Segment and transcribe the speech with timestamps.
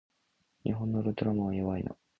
[0.63, 1.95] 日本のウルトラマンは弱いな